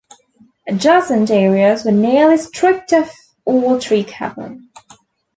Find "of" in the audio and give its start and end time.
2.91-3.11